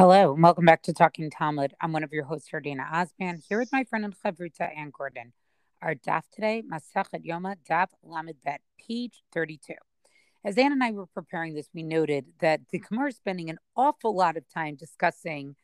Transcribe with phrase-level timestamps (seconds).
[0.00, 1.74] Hello, and welcome back to Talking Talmud.
[1.78, 5.34] I'm one of your hosts, Dana Osman, here with my friend and Chavruta Ann Gordon.
[5.82, 9.74] Our daf today, Masachet Yoma, daf Lamed Bet, page 32.
[10.42, 13.58] As Ann and I were preparing this, we noted that the Gemara is spending an
[13.76, 15.54] awful lot of time discussing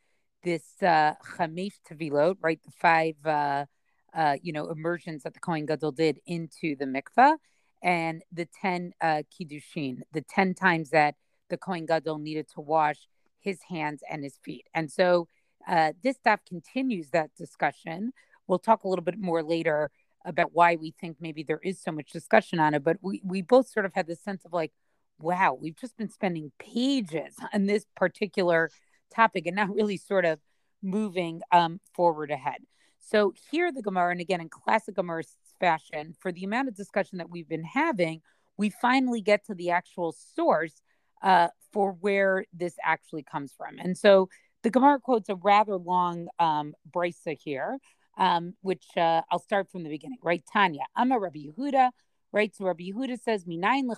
[0.45, 2.61] this uh, Chamesh Tevilot, right?
[2.63, 3.65] The five, uh,
[4.13, 7.37] uh, you know, immersions that the Kohen Gadol did into the mikvah,
[7.83, 11.15] and the 10 uh, Kiddushin, the 10 times that
[11.49, 13.09] the Kohen Gadol needed to wash
[13.47, 14.67] his hands and his feet.
[14.75, 15.29] And so
[15.67, 18.13] uh, this stuff continues that discussion.
[18.47, 19.91] We'll talk a little bit more later
[20.25, 22.83] about why we think maybe there is so much discussion on it.
[22.83, 24.73] But we, we both sort of had this sense of like,
[25.19, 28.69] wow, we've just been spending pages on this particular
[29.15, 30.41] topic and not really sort of
[30.83, 32.59] moving um, forward ahead.
[32.99, 35.23] So here the Gemara, and again in classic Gemara
[35.61, 38.21] fashion, for the amount of discussion that we've been having,
[38.59, 40.83] we finally get to the actual source
[41.27, 43.79] uh, for where this actually comes from.
[43.81, 44.29] And so
[44.63, 47.79] the Gemara quotes a rather long um, brisa here,
[48.17, 50.45] um, which uh, I'll start from the beginning, right?
[50.53, 51.91] Tanya, I'm a Rabbi Yehuda,
[52.31, 52.55] right?
[52.55, 53.89] So Rabbi Yehuda says, Minayin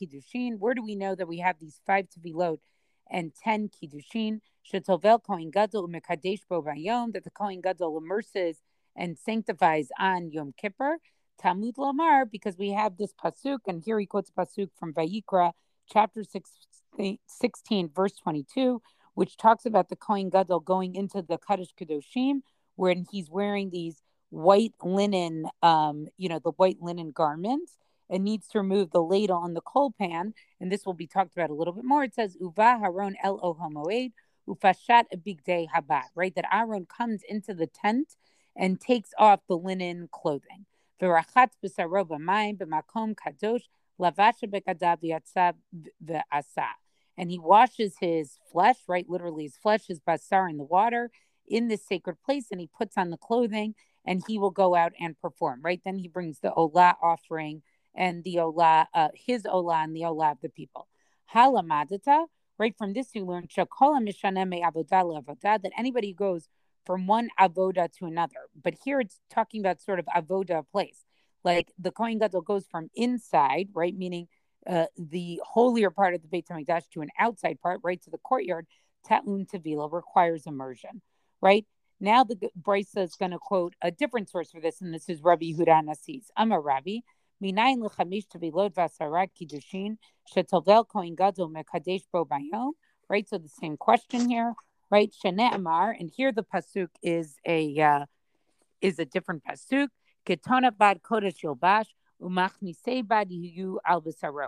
[0.00, 0.58] kiddushin.
[0.60, 2.60] Where do we know that we have these five tevilot
[3.10, 4.38] and ten kiddushin?
[4.72, 8.58] Shetovel kohen gadol mekadesh bo that the kohen gadol immerses
[8.94, 10.98] and sanctifies on Yom Kippur.
[11.40, 15.52] Talmud Lamar, because we have this pasuk, and here he quotes pasuk from Vayikra,
[15.90, 18.80] chapter 16, 16, verse 22,
[19.14, 22.40] which talks about the Kohen Gadol going into the Kodesh Kedoshim,
[22.76, 27.76] when he's wearing these white linen, um, you know, the white linen garments,
[28.10, 30.34] and needs to remove the ladle on the coal pan.
[30.60, 32.04] And this will be talked about a little bit more.
[32.04, 34.12] It says, Uva Haron El Ohomoed,
[34.48, 36.34] Ufashat a big day habat, right?
[36.34, 38.16] That Aaron comes into the tent
[38.56, 40.66] and takes off the linen clothing.
[41.00, 43.62] Virachat b'saroba mayim b'makom kadosh
[47.16, 49.08] and he washes his flesh, right?
[49.08, 51.12] Literally, his flesh, his basar in the water
[51.46, 54.94] in this sacred place, and he puts on the clothing, and he will go out
[55.00, 55.80] and perform, right?
[55.84, 57.62] Then he brings the olah offering
[57.94, 60.88] and the olah, uh, his olah and the olah of the people.
[61.32, 62.26] Halamadata,
[62.58, 62.76] right?
[62.76, 63.68] From this, you learn that
[65.78, 66.48] anybody who goes
[66.84, 68.48] from one avoda to another.
[68.60, 71.04] But here it's talking about sort of avoda place.
[71.44, 74.28] Like the Kohen Gadol goes from inside, right, meaning
[74.66, 78.18] uh, the holier part of the Beit Hamikdash to an outside part, right, to the
[78.18, 78.66] courtyard.
[79.06, 81.02] Ta'un Tavila requires immersion,
[81.42, 81.66] right?
[82.00, 85.22] Now the Brisa is going to quote a different source for this, and this is
[85.22, 86.24] Rabbi Yehuda Nasis.
[86.36, 87.00] I'm a Rabbi.
[87.42, 89.96] Minayin l'chamish tevilot v'asarat kiddushin
[90.34, 92.72] shetovel kohen gadol mekadesh bo bayom.
[93.10, 94.54] Right, so the same question here,
[94.90, 95.12] right?
[95.12, 98.04] Shane Amar, and here the pasuk is a uh,
[98.80, 99.88] is a different pasuk.
[100.26, 101.86] Ketona bad kodesh yobash
[102.20, 104.04] umachnisei bad yu al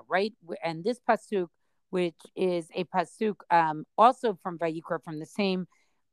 [0.09, 0.33] right?
[0.63, 1.49] And this pasuk,
[1.91, 5.67] which is a pasuk um, also from Vayikra, from the same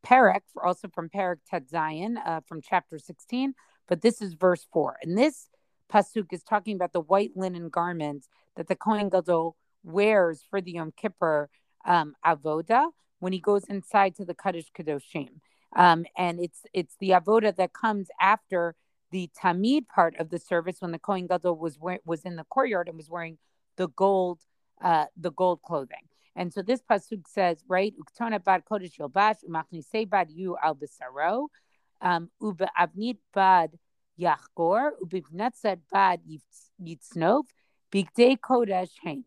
[0.05, 3.53] parak, also from parak Tadzayin, uh, from chapter 16,
[3.87, 4.97] but this is verse 4.
[5.03, 5.49] And this
[5.91, 10.73] pasuk is talking about the white linen garments that the Kohen Gadol wears for the
[10.73, 11.49] Yom Kippur
[11.85, 12.87] um, avoda
[13.23, 15.29] when he goes inside to the Kodesh Kadoshim.
[15.77, 18.75] Um, and it's it's the avoda that comes after
[19.11, 22.89] the tamid part of the service when the Kohen Gadol was was in the courtyard
[22.89, 23.37] and was wearing
[23.77, 24.39] the gold
[24.83, 26.05] uh, the gold clothing.
[26.35, 31.47] And so this pasuk says, right, uktona bad kodesh yilbash umachnisei bad yu al besaro
[32.01, 33.71] um, ube avnit bad
[34.19, 36.19] yachgor ubivnetzet bad
[36.85, 37.43] yitznov
[37.89, 39.23] bigdei kodesh hein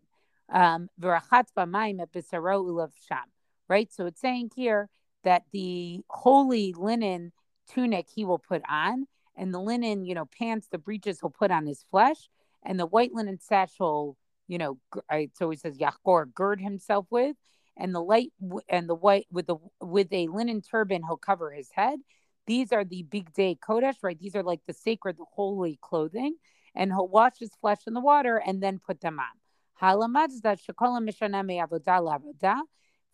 [0.52, 3.26] um, v'rachatz b'mayim et besaro ulav sham.
[3.69, 4.88] Right, so it's saying here
[5.25, 7.32] that the holy linen
[7.69, 9.06] tunic he will put on
[9.37, 12.28] and the linen, you know, pants, the breeches he'll put on his flesh,
[12.62, 14.16] and the white linen satchel,
[14.49, 14.78] you know,
[15.10, 17.37] I, so he says Yachor gird himself with,
[17.77, 18.33] and the light
[18.68, 21.98] and the white with the with a linen turban he'll cover his head.
[22.47, 24.19] These are the bigdei kodesh, right?
[24.19, 26.36] These are like the sacred, the holy clothing,
[26.74, 29.27] and he'll wash his flesh in the water and then put them on.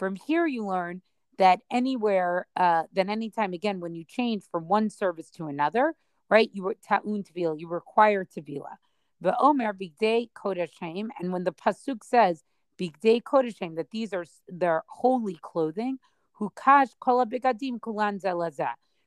[0.03, 1.01] From here, you learn
[1.39, 5.95] that anywhere, uh, anytime again, when you change from one service to another,
[6.29, 6.51] right?
[6.53, 8.79] You were ta'un tevila, you require tevila.
[9.21, 12.43] The Omer bigdei kodashim, and when the pasuk says
[12.77, 15.99] bigdei kodashim, that these are their holy clothing,
[16.41, 17.79] hukash kola bigadim.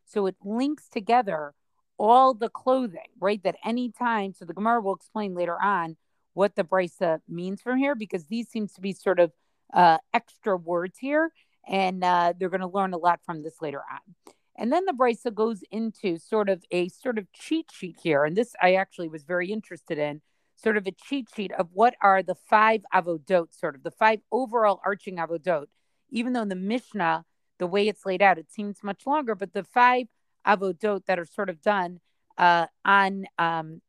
[0.05, 1.53] So it links together
[1.97, 3.43] all the clothing, right?
[3.43, 5.97] That any time, so the Gemara will explain later on
[6.35, 9.33] what the brisa means from here, because these seems to be sort of
[9.73, 11.31] uh, extra words here,
[11.67, 14.33] and uh, they're going to learn a lot from this later on.
[14.57, 18.23] And then the Brisa goes into sort of a sort of cheat sheet here.
[18.23, 20.21] And this I actually was very interested in
[20.55, 24.21] sort of a cheat sheet of what are the five avodot, sort of the five
[24.31, 25.65] overall arching avodot
[26.09, 27.25] even though in the Mishnah,
[27.57, 30.07] the way it's laid out, it seems much longer, but the five
[30.45, 31.99] avodot that are sort of done
[32.37, 33.81] uh, on um,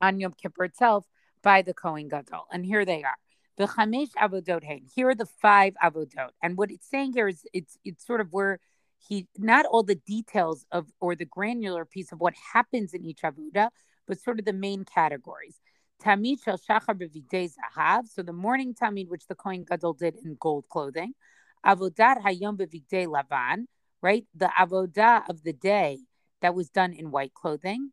[0.00, 1.06] on Yom Kippur itself
[1.42, 2.46] by the Kohen Gadol.
[2.50, 3.16] And here they are.
[3.58, 4.86] The Chamesh Avodot Hein.
[4.94, 6.30] Here are the five Avodot.
[6.42, 8.58] And what it's saying here is it's it's sort of where
[8.98, 13.20] he not all the details of or the granular piece of what happens in each
[13.22, 13.68] avodah,
[14.06, 15.60] but sort of the main categories.
[16.02, 18.06] Tamid shel shachar b'videi zahav.
[18.08, 21.12] So the morning tamid, which the Kohen Gadol did in gold clothing.
[21.64, 23.66] Avodat hayom b'videi lavan.
[24.00, 25.98] Right, the avodah of the day
[26.40, 27.92] that was done in white clothing.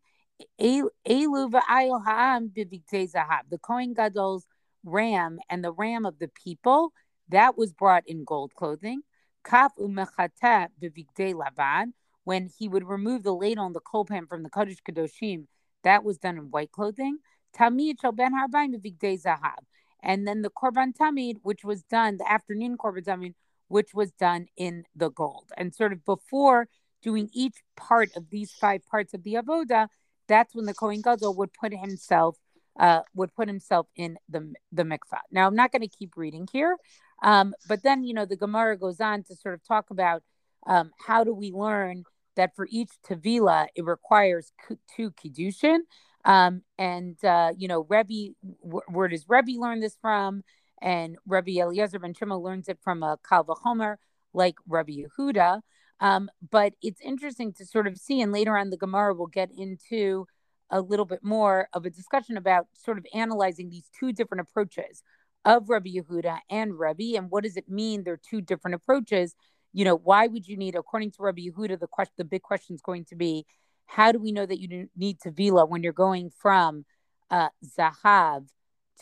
[0.59, 3.41] Elu ha'am b'videi zahav.
[3.49, 4.47] The Kohen Gadol's
[4.83, 6.93] ram and the ram of the people
[7.29, 9.01] that was brought in gold clothing.
[9.43, 11.93] Kaf umechata b'vigdei lavan,
[12.23, 15.45] when he would remove the ladle and the coal pan from the Kodesh Kadoshim,
[15.83, 17.17] that was done in white clothing.
[17.57, 19.63] Tamid shel ben harbaim b'vigdei zahav.
[20.01, 23.33] And then the korban tamid, which was done, the afternoon korban tamid,
[23.67, 25.51] which was done in the gold.
[25.57, 26.67] And sort of before
[27.01, 29.87] doing each part of these five parts of the avoda,
[30.27, 32.37] that's when the Kohen Gadol would put himself
[32.79, 35.21] uh, would put himself in the the mikvah.
[35.31, 36.75] Now I'm not going to keep reading here.
[37.21, 40.23] Um, but then, you know, the Gemara goes on to sort of talk about
[40.65, 42.03] um, how do we learn
[42.35, 44.53] that for each Tavila, it requires
[44.95, 45.79] two Kiddushin.
[46.25, 50.43] Um, and, uh, you know, Rebbe, where does Rebbe learn this from?
[50.81, 53.97] And Rebbe Eliezer ben Shimon learns it from a Kal Vachomer,
[54.33, 55.61] like Rebbe Yehuda.
[55.99, 59.49] Um, but it's interesting to sort of see, and later on the Gemara will get
[59.51, 60.27] into
[60.71, 65.03] a little bit more of a discussion about sort of analyzing these two different approaches
[65.45, 68.03] of Rabbi Yehuda and Rabbi, and what does it mean?
[68.03, 69.35] They're two different approaches.
[69.73, 72.75] You know, why would you need, according to Rabbi Yehuda, the question, the big question
[72.75, 73.45] is going to be,
[73.85, 76.85] how do we know that you need Tevila when you're going from
[77.31, 78.47] uh, Zahav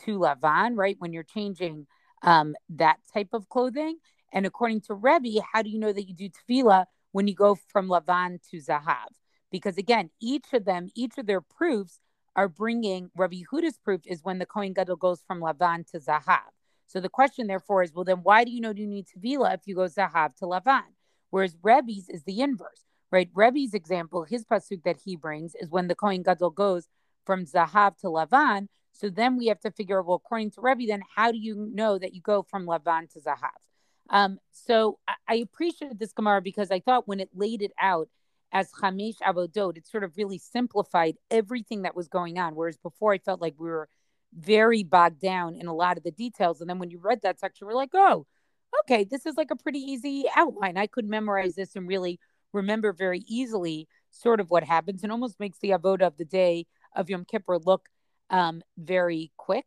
[0.06, 0.96] to Lavan, right?
[1.00, 1.88] When you're changing
[2.22, 3.98] um, that type of clothing.
[4.34, 7.56] And according to Rebbe, how do you know that you do Tevila when you go
[7.56, 9.08] from Lavan to Zahav?
[9.52, 12.00] Because again, each of them, each of their proofs
[12.36, 16.52] are bringing Rabbi Yehuda's proof is when the Kohen Gadol goes from Lavan to Zahav.
[16.86, 19.62] So the question, therefore, is well, then why do you know you need Tevila if
[19.66, 20.84] you go Zahav to Lavan?
[21.30, 23.30] Whereas Rebbe's is the inverse, right?
[23.34, 26.88] Rebbe's example, his pasuk that he brings is when the Kohen Gadol goes
[27.26, 28.68] from Zahav to Lavan.
[28.94, 32.00] So then we have to figure well, according to Rebbe, then how do you know
[32.00, 33.58] that you go from Lavan to Zahav?
[34.10, 38.08] Um, so I, I appreciated this Gemara because I thought when it laid it out,
[38.52, 42.56] as Chamesh Avodot, it sort of really simplified everything that was going on.
[42.56, 43.90] Whereas before, I felt like we were
[44.34, 46.62] very bogged down in a lot of the details.
[46.62, 48.26] And then when you read that section, we're like, oh,
[48.84, 50.78] okay, this is like a pretty easy outline.
[50.78, 52.20] I could memorize this and really
[52.54, 56.66] remember very easily sort of what happens and almost makes the avoda of the day
[56.96, 57.88] of Yom Kippur look
[58.30, 59.66] um, very quick.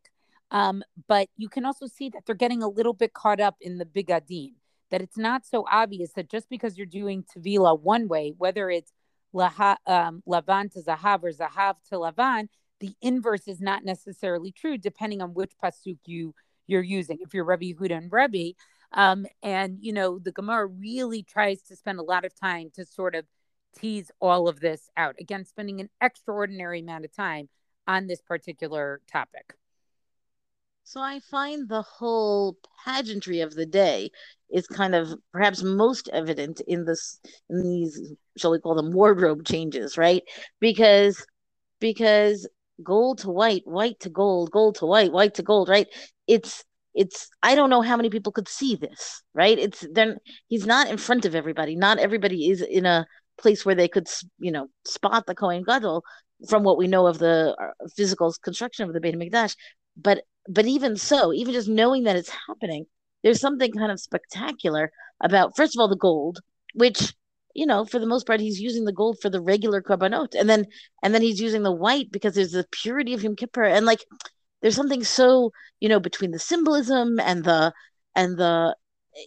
[0.50, 3.78] Um, but you can also see that they're getting a little bit caught up in
[3.78, 4.54] the bigadim
[4.90, 8.92] that it's not so obvious that just because you're doing Tevila one way, whether it's
[9.34, 12.48] laha, um, Lavan to Zahav or Zahav to Lavan,
[12.80, 16.34] the inverse is not necessarily true depending on which pasuk you
[16.66, 17.18] you're using.
[17.20, 18.52] If you're Rabbi Yehuda and Rabbi,
[18.92, 22.84] um, and you know the Gemara really tries to spend a lot of time to
[22.84, 23.26] sort of
[23.76, 25.16] tease all of this out.
[25.20, 27.48] Again, spending an extraordinary amount of time
[27.86, 29.54] on this particular topic.
[30.90, 34.10] So I find the whole pageantry of the day
[34.52, 39.44] is kind of perhaps most evident in this in these shall we call them wardrobe
[39.44, 40.24] changes, right?
[40.58, 41.24] Because
[41.78, 42.48] because
[42.82, 45.86] gold to white, white to gold, gold to white, white to gold, right?
[46.26, 49.60] It's it's I don't know how many people could see this, right?
[49.60, 50.16] It's then
[50.48, 51.76] he's not in front of everybody.
[51.76, 53.06] Not everybody is in a
[53.38, 54.08] place where they could,
[54.40, 56.02] you know, spot the Kohen Gadol
[56.48, 59.54] from what we know of the uh, physical construction of the Beit Hamikdash.
[60.02, 62.86] But but even so, even just knowing that it's happening,
[63.22, 64.90] there's something kind of spectacular
[65.22, 66.40] about first of all the gold,
[66.74, 67.14] which
[67.54, 70.48] you know for the most part he's using the gold for the regular korbanot, and
[70.48, 70.66] then
[71.02, 74.04] and then he's using the white because there's the purity of Yom Kippur, and like
[74.62, 77.72] there's something so you know between the symbolism and the
[78.16, 78.76] and the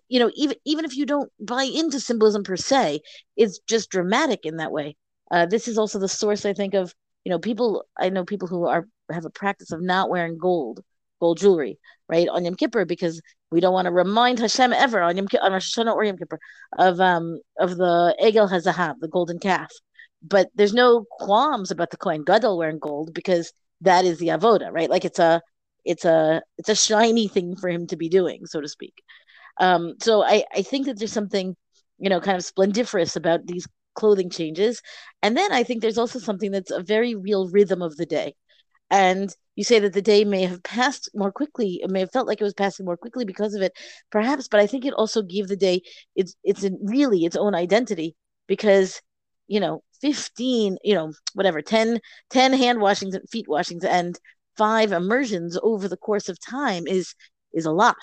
[0.07, 3.01] you know even even if you don't buy into symbolism per se,
[3.37, 4.95] it's just dramatic in that way.
[5.31, 8.47] Uh, this is also the source I think of you know people I know people
[8.47, 10.81] who are have a practice of not wearing gold
[11.19, 15.15] gold jewelry, right, on Yom Kippur because we don't want to remind Hashem ever on
[15.15, 16.39] Yom on Rosh Hashanah or Yom Kippur
[16.77, 19.71] of um of the Egel Hazahav, the golden calf.
[20.21, 24.71] But there's no qualms about the Kohen Gadol wearing gold because that is the avoda,
[24.71, 24.89] right?
[24.89, 25.41] Like it's a
[25.85, 28.95] it's a it's a shiny thing for him to be doing, so to speak.
[29.59, 31.55] Um, so I I think that there's something
[31.99, 34.81] you know kind of splendiferous about these clothing changes,
[35.21, 38.35] and then I think there's also something that's a very real rhythm of the day,
[38.89, 41.79] and you say that the day may have passed more quickly.
[41.83, 43.73] It may have felt like it was passing more quickly because of it,
[44.11, 44.47] perhaps.
[44.47, 45.81] But I think it also gave the day
[46.15, 48.15] its it's really its own identity
[48.47, 49.01] because
[49.47, 54.19] you know 15 you know whatever 10 10 hand washings and feet washings and
[54.57, 57.15] five immersions over the course of time is
[57.53, 57.95] is a lot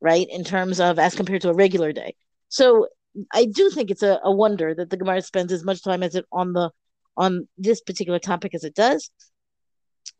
[0.00, 2.14] right in terms of as compared to a regular day
[2.48, 2.86] so
[3.32, 6.14] i do think it's a, a wonder that the gemara spends as much time as
[6.14, 6.70] it on the
[7.16, 9.10] on this particular topic as it does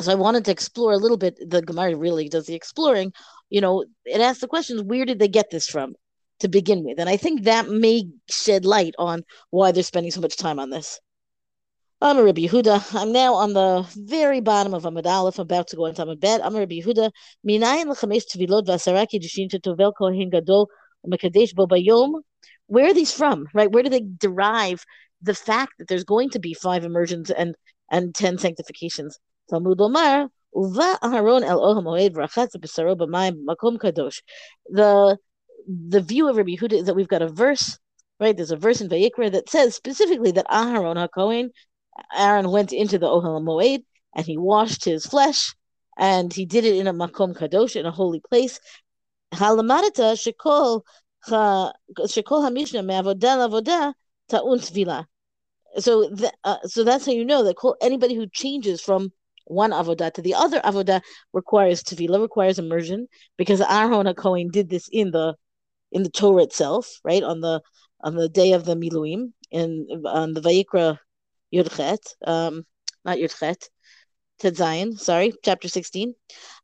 [0.00, 1.38] so I wanted to explore a little bit.
[1.48, 3.12] The Gemara really does the exploring.
[3.50, 5.94] You know, it asks the questions: Where did they get this from
[6.40, 6.98] to begin with?
[6.98, 10.70] And I think that may shed light on why they're spending so much time on
[10.70, 11.00] this.
[12.00, 12.94] I'm a Rabbi Yehuda.
[12.94, 16.44] I'm now on the very bottom of Amud Aleph, about to go into Amud Bet.
[16.44, 17.10] I'm a Rabbi Yehuda.
[17.46, 20.68] Minayin l'chamesh tvilot v'asaraki dishin tetovel kohen gadol
[21.06, 22.20] u'mekadesh bo bayom.
[22.66, 23.46] Where are these from?
[23.54, 23.70] Right?
[23.70, 24.84] Where do they derive
[25.22, 27.54] the fact that there's going to be five immersions and
[27.90, 29.18] and ten sanctifications?
[29.50, 29.78] Talmud.
[34.70, 35.18] The
[35.66, 37.78] the view of Rabbi Yehuda is that we've got a verse,
[38.20, 38.36] right?
[38.36, 41.50] There's a verse in Vayikra that says specifically that Aharon HaKohen,
[42.14, 43.82] Aaron went into the Ohel Moed
[44.14, 45.54] and he washed his flesh
[45.96, 48.60] and he did it in a Makom Kadosh, in a holy place.
[49.32, 50.82] Halamadata Shekol
[51.26, 51.72] So,
[56.44, 59.10] uh, so that's how you know that anybody who changes from
[59.46, 61.00] one avodah to the other avodah
[61.32, 65.34] requires tevila, requires immersion, because Aaron HaKohen did this in the
[65.92, 67.60] in the Torah itself, right on the
[68.02, 70.98] on the day of the Miluim in on the Vayikra
[71.52, 72.64] Yudchet, um,
[73.04, 73.68] not Yudchet,
[74.44, 76.14] Ted sorry, chapter sixteen.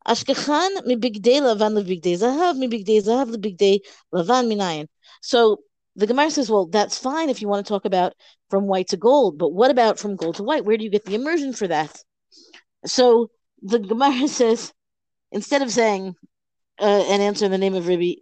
[0.07, 3.79] Ashkechan mibigdei lavan lebigdei zahav mibigdei zahav lebigdei
[4.13, 4.87] lavan minayin.
[5.21, 5.61] So
[5.95, 8.13] the Gemara says, well, that's fine if you want to talk about
[8.51, 10.63] from white to gold, but what about from gold to white?
[10.63, 12.03] Where do you get the immersion for that?
[12.85, 13.31] So
[13.63, 14.71] the Gemara says,
[15.31, 16.15] instead of saying
[16.79, 18.13] uh, and answer in the name of Rabbi,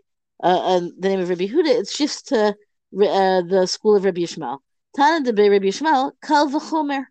[0.42, 2.54] uh, uh, the name of Rabbi Huda, it shifts to uh,
[2.94, 4.60] the school of Rabbi Yishmael.
[4.96, 7.04] Tana de Rabbi Yishmael, kal v'chomer.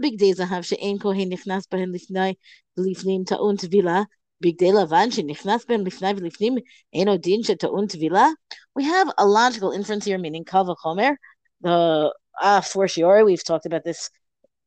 [0.00, 2.36] Big days have she'en kohen nichnas bahen lifnai
[2.78, 4.06] lifnim ta'un tvila
[4.42, 6.60] bigdei lavan shenichnas ben lifnai v'lifnim
[6.92, 8.34] eno din she'ta'un tvila.
[8.74, 11.16] We have a logical inference here, meaning kal v'chomer.
[11.62, 14.10] The ah, fortiori, we've talked about this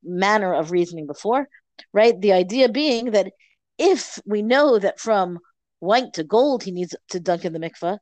[0.04, 1.48] manner of reasoning before
[1.94, 2.20] right?
[2.20, 3.32] The idea being that
[3.78, 5.40] if we know that from
[5.80, 7.98] white to gold he needs to dunk in the mikveh,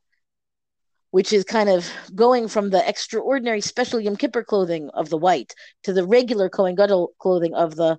[1.10, 5.54] which is kind of going from the extraordinary special Yom Kippur clothing of the white
[5.84, 7.98] to the regular Kohen Gadol clothing of the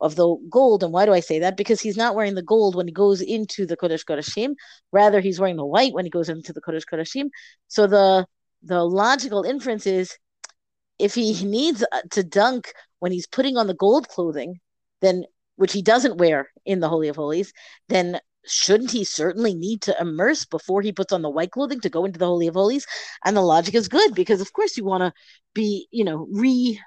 [0.00, 0.82] of the gold.
[0.82, 1.56] And why do I say that?
[1.56, 4.54] Because he's not wearing the gold when he goes into the Kodesh Kodeshim.
[4.90, 7.28] Rather, he's wearing the white when he goes into the Kodesh Kodeshim.
[7.68, 8.26] So the
[8.62, 10.16] the logical inference is
[10.98, 14.60] if he needs uh, to dunk when he's putting on the gold clothing,
[15.00, 15.24] then
[15.56, 17.52] which he doesn't wear in the Holy of Holies,
[17.88, 21.90] then shouldn't he certainly need to immerse before he puts on the white clothing to
[21.90, 22.86] go into the Holy of Holies?
[23.24, 25.12] And the logic is good because of course you want to
[25.54, 26.80] be, you know, re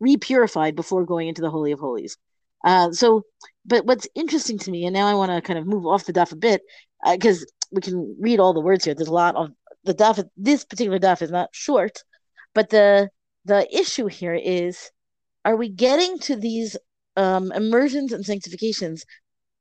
[0.00, 2.16] re-purified before going into the Holy of Holies.
[2.64, 3.22] Uh, so,
[3.64, 6.12] but what's interesting to me, and now I want to kind of move off the
[6.12, 6.62] daf a bit,
[7.04, 8.94] because uh, we can read all the words here.
[8.94, 9.50] There's a lot of
[9.84, 10.24] the daf.
[10.36, 12.02] This particular daf is not short,
[12.54, 13.10] but the
[13.44, 14.90] the issue here is,
[15.44, 16.76] are we getting to these
[17.16, 19.04] um, immersions and sanctifications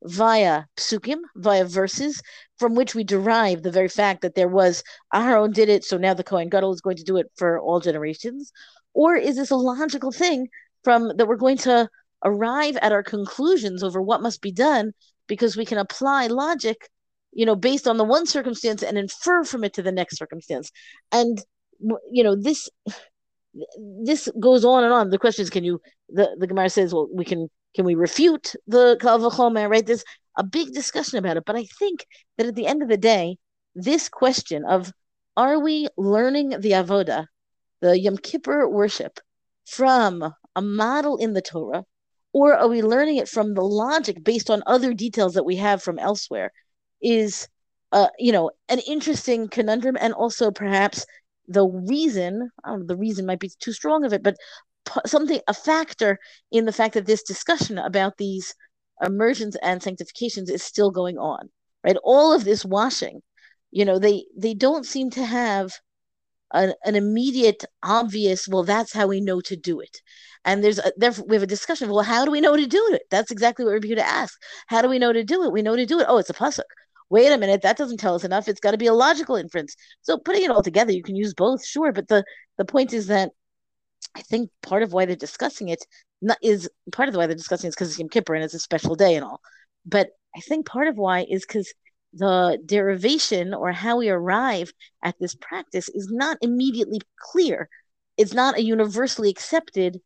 [0.08, 2.22] via psukim, via verses,
[2.60, 4.84] from which we derive the very fact that there was
[5.14, 7.80] Aharon did it, so now the Kohen Gadol is going to do it for all
[7.80, 8.52] generations,
[8.94, 10.48] or is this a logical thing
[10.84, 11.88] from that we're going to
[12.24, 14.92] arrive at our conclusions over what must be done
[15.28, 16.90] because we can apply logic,
[17.34, 20.72] you know, based on the one circumstance and infer from it to the next circumstance,
[21.12, 21.44] and
[22.12, 22.70] you know this
[24.04, 25.10] this goes on and on.
[25.10, 25.80] The question is, can you?
[26.10, 27.50] The the Gemara says, well, we can.
[27.78, 29.70] Can we refute the Kalvachomer?
[29.70, 29.86] Right?
[29.86, 30.04] There's
[30.36, 33.38] a big discussion about it, but I think that at the end of the day,
[33.76, 34.92] this question of
[35.36, 37.28] are we learning the avoda,
[37.80, 39.20] the Yom Kippur worship,
[39.68, 41.86] from a model in the Torah,
[42.34, 45.84] or are we learning it from the logic based on other details that we have
[45.84, 46.52] from elsewhere?
[47.00, 47.48] Is
[47.92, 51.06] uh, you know, an interesting conundrum, and also perhaps
[51.48, 54.36] the reason, know, the reason might be too strong of it, but
[55.06, 56.20] something, a factor
[56.52, 58.54] in the fact that this discussion about these
[59.02, 61.50] immersions and sanctifications is still going on,
[61.84, 61.98] right?
[62.04, 63.22] All of this washing,
[63.72, 65.74] you know, they they don't seem to have
[66.54, 68.48] an, an immediate, obvious.
[68.48, 70.02] Well, that's how we know to do it.
[70.46, 71.90] And there's a, there, we have a discussion.
[71.90, 73.04] Well, how do we know to do it?
[73.12, 74.40] That's exactly what we're here to ask.
[74.68, 75.52] How do we know to do it?
[75.52, 76.06] We know to do it.
[76.08, 76.62] Oh, it's a pasuk
[77.10, 78.48] wait a minute, that doesn't tell us enough.
[78.48, 79.76] It's got to be a logical inference.
[80.02, 81.92] So putting it all together, you can use both, sure.
[81.92, 82.24] But the
[82.58, 83.32] the point is that
[84.16, 85.86] I think part of why they're discussing it
[86.42, 88.54] is part of the why they're discussing it is because it's Yom Kippur and it's
[88.54, 89.42] a special day and all.
[89.86, 91.74] but I think part of why is because
[92.14, 94.72] the derivation or how we arrive
[95.04, 97.70] at this practice is not immediately clear.
[98.18, 100.00] It's not a universally accepted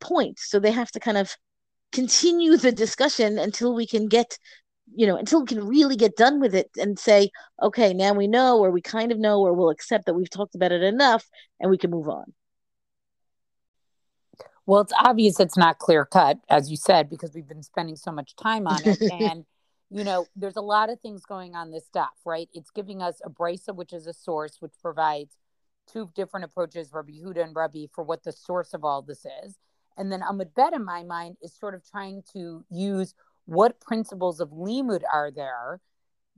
[0.00, 0.38] point.
[0.38, 1.34] So they have to kind of
[1.92, 4.38] continue the discussion until we can get
[4.94, 7.30] you know until we can really get done with it and say
[7.62, 10.54] okay now we know or we kind of know or we'll accept that we've talked
[10.54, 11.24] about it enough
[11.60, 12.32] and we can move on
[14.68, 18.12] well it's obvious it's not clear cut as you said because we've been spending so
[18.12, 18.98] much time on it.
[19.12, 19.44] And
[19.90, 22.48] you know there's a lot of things going on this stuff right?
[22.52, 25.36] It's giving us a brisa which is a source which provides
[25.90, 29.56] two different approaches rabbi Huda and rabbi for what the source of all this is.
[29.96, 33.14] And then amud bet in my mind is sort of trying to use
[33.46, 35.80] what principles of limud are there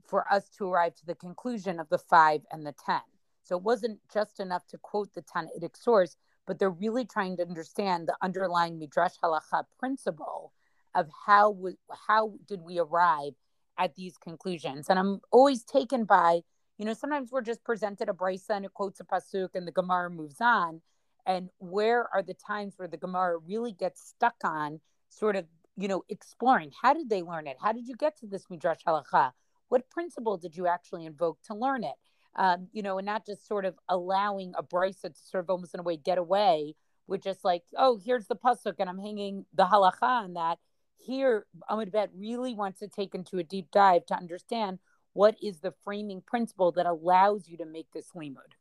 [0.07, 3.01] for us to arrive to the conclusion of the five and the ten.
[3.43, 6.15] So it wasn't just enough to quote the Tannaitic source,
[6.47, 10.53] but they're really trying to understand the underlying midrash halacha principle
[10.95, 11.73] of how we,
[12.07, 13.33] how did we arrive
[13.77, 14.89] at these conclusions.
[14.89, 16.41] And I'm always taken by,
[16.77, 19.71] you know, sometimes we're just presented a brisa and it quotes a pasuk and the
[19.71, 20.81] Gemara moves on.
[21.25, 25.45] And where are the times where the Gemara really gets stuck on sort of
[25.77, 27.57] you know, exploring how did they learn it?
[27.61, 29.31] How did you get to this midrash halacha?
[29.69, 31.95] What principle did you actually invoke to learn it?
[32.35, 35.73] Um, you know, and not just sort of allowing a brisa to sort of almost
[35.73, 36.75] in a way get away
[37.07, 40.57] with just like, oh, here's the pasuk and I'm hanging the halacha on that.
[40.97, 44.79] Here, Amud Bet really wants to take into a deep dive to understand
[45.13, 48.55] what is the framing principle that allows you to make this limud.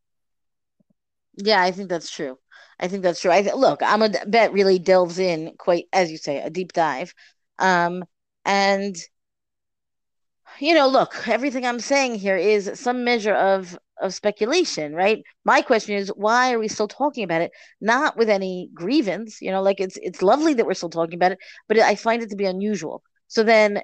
[1.36, 2.38] Yeah, I think that's true.
[2.78, 3.30] I think that's true.
[3.30, 7.14] I th- look, I'm bet really delves in quite, as you say, a deep dive.
[7.58, 8.04] Um,
[8.44, 8.96] and
[10.58, 15.22] you know, look, everything I'm saying here is some measure of of speculation, right?
[15.44, 17.52] My question is, why are we still talking about it?
[17.80, 21.32] Not with any grievance, you know, like it's it's lovely that we're still talking about
[21.32, 23.02] it, but I find it to be unusual.
[23.28, 23.82] So then,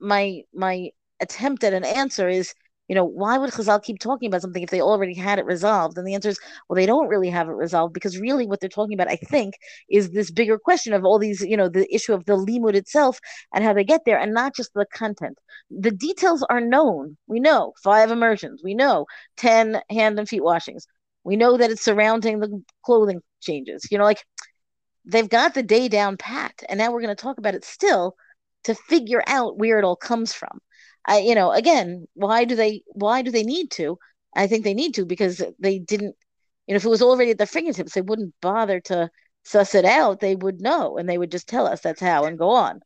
[0.00, 2.54] my my attempt at an answer is
[2.88, 5.96] you know, why would Chazal keep talking about something if they already had it resolved?
[5.96, 8.68] And the answer is, well, they don't really have it resolved because really what they're
[8.68, 9.54] talking about, I think,
[9.88, 13.18] is this bigger question of all these, you know, the issue of the limud itself
[13.54, 15.38] and how they get there and not just the content.
[15.70, 17.16] The details are known.
[17.26, 18.62] We know five immersions.
[18.62, 20.86] We know 10 hand and feet washings.
[21.24, 23.86] We know that it's surrounding the clothing changes.
[23.90, 24.24] You know, like
[25.04, 26.62] they've got the day down pat.
[26.68, 28.16] And now we're going to talk about it still
[28.64, 30.60] to figure out where it all comes from.
[31.06, 33.98] I, you know, again, why do they why do they need to?
[34.34, 36.14] I think they need to because they didn't,
[36.66, 39.10] you know, if it was already at their fingertips, they wouldn't bother to
[39.44, 40.20] suss it out.
[40.20, 42.80] They would know and they would just tell us that's how and go on.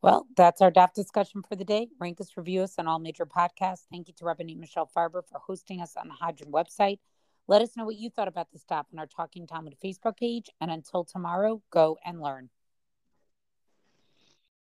[0.00, 1.88] Well, that's our DAF discussion for the day.
[1.98, 3.86] Rank us, review us on all major podcasts.
[3.90, 7.00] Thank you to Rabbanit Michelle Farber for hosting us on the Hadran website.
[7.48, 10.50] Let us know what you thought about the stop on our Talking Talmud Facebook page.
[10.60, 12.50] And until tomorrow, go and learn.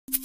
[0.08, 0.16] うん。